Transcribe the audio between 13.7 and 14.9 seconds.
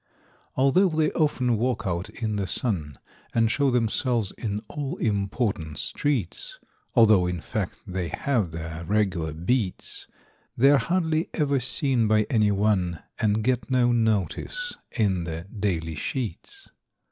notice